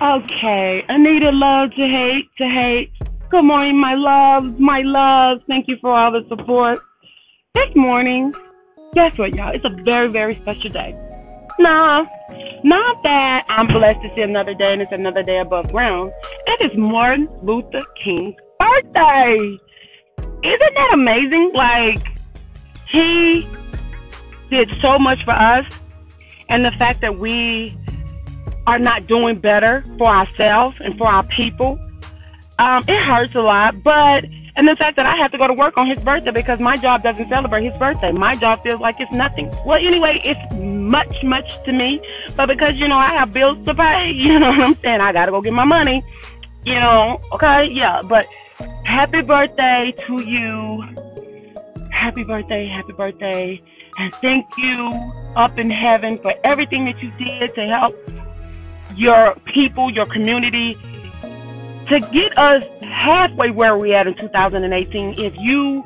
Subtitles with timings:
[0.00, 2.92] Okay, Anita, love to hate to hate.
[3.30, 5.40] Good morning, my love, my love.
[5.48, 6.78] Thank you for all the support.
[7.56, 8.32] This morning,
[8.94, 9.52] guess what, y'all?
[9.52, 10.92] It's a very, very special day.
[11.58, 12.06] Nah,
[12.62, 16.12] not that I'm blessed to see another day and it's another day above ground.
[16.46, 19.58] It is Martin Luther King's birthday.
[20.16, 21.50] Isn't that amazing?
[21.54, 22.06] Like,
[22.88, 23.48] he
[24.48, 25.66] did so much for us,
[26.48, 27.76] and the fact that we
[28.68, 31.78] are not doing better for ourselves and for our people,
[32.58, 33.82] um, it hurts a lot.
[33.82, 34.24] But
[34.56, 36.76] and the fact that I have to go to work on his birthday because my
[36.76, 38.12] job doesn't celebrate his birthday.
[38.12, 39.48] My job feels like it's nothing.
[39.64, 41.98] Well, anyway, it's much, much to me.
[42.36, 45.00] But because, you know, I have bills to pay, you know what I'm saying?
[45.00, 46.02] I got to go get my money,
[46.64, 47.70] you know, okay?
[47.70, 48.26] Yeah, but
[48.84, 50.82] happy birthday to you.
[51.90, 53.62] Happy birthday, happy birthday.
[53.98, 54.90] And thank you
[55.36, 57.96] up in heaven for everything that you did to help
[58.98, 60.74] your people, your community,
[61.88, 65.14] to get us halfway where we're at in 2018.
[65.18, 65.84] If you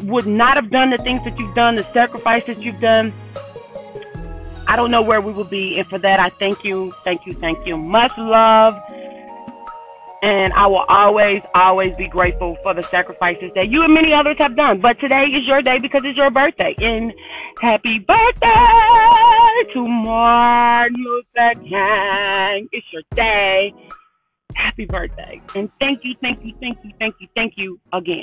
[0.00, 3.12] would not have done the things that you've done, the sacrifices you've done,
[4.66, 5.78] I don't know where we would be.
[5.78, 7.76] And for that, I thank you, thank you, thank you.
[7.76, 8.80] Much love.
[10.22, 14.36] And I will always, always be grateful for the sacrifices that you and many others
[14.38, 14.80] have done.
[14.80, 16.74] But today is your day because it's your birthday.
[16.78, 17.12] And
[17.60, 19.31] happy birthday
[20.12, 20.94] Martin.
[22.70, 23.74] It's your day.
[24.54, 25.40] Happy birthday.
[25.54, 28.20] And thank you, thank you, thank you, thank you, thank you again.